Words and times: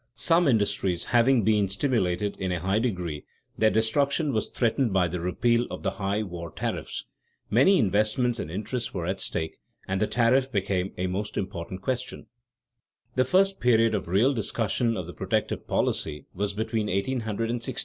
Some 0.15 0.47
industries 0.47 1.05
having 1.05 1.43
been 1.43 1.69
"stimulated" 1.69 2.35
in 2.37 2.51
a 2.51 2.59
high 2.59 2.79
degree, 2.79 3.23
their 3.55 3.69
destruction 3.69 4.33
was 4.33 4.49
threatened 4.49 4.91
by 4.93 5.07
the 5.07 5.19
repeal 5.19 5.67
of 5.69 5.83
the 5.83 5.91
high 5.91 6.23
war 6.23 6.49
tariffs. 6.49 7.05
Many 7.51 7.77
investments 7.77 8.39
and 8.39 8.49
interests 8.49 8.95
were 8.95 9.05
at 9.05 9.19
stake, 9.19 9.59
and 9.87 10.01
the 10.01 10.07
tariff 10.07 10.51
became 10.51 10.91
a 10.97 11.05
most 11.05 11.37
important 11.37 11.83
question. 11.83 12.25
[Sidenote: 13.15 13.15
The 13.15 13.23
tariff 13.23 13.29
controversy 13.29 13.29
before 13.29 13.29
1865] 13.29 13.31
The 13.31 13.31
first 13.31 13.59
period 13.59 13.93
of 13.93 14.07
real 14.07 14.33
discussion 14.33 14.97
of 14.97 15.05
the 15.05 15.13
protective 15.13 15.67
policy 15.67 16.25
was 16.33 16.53
between 16.55 16.87
1816 16.87 17.11
and 17.21 17.39
1846. 17.61 17.79